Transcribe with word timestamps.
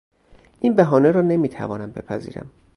این 0.59 0.73
بهانه 0.75 1.11
را 1.11 1.21
نمیتوانم 1.21 1.91
بپذیرم. 1.91 2.49